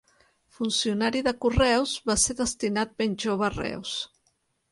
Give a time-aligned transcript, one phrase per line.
[0.59, 3.95] Funcionari de Correus, va ser destinat ben jove a Reus.